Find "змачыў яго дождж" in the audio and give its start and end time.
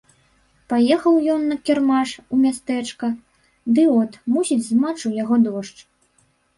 4.73-5.79